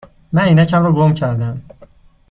من 0.33 0.41
عینکم 0.41 0.83
را 0.83 0.91
گم 0.93 1.13
کرده 1.13 1.45
ام. 1.45 1.61